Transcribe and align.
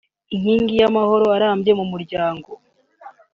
inkingi 0.33 0.73
y’amahoro 0.81 1.25
arambye 1.35 1.71
mu 1.79 1.85
muryango 1.91 2.49